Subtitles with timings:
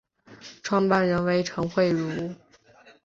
[0.63, 2.33] 创办人为陈惠如。